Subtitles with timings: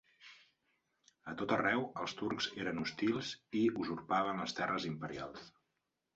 [1.31, 5.47] A tot arreu els turcs eren hostils i usurpaven les terres imperials.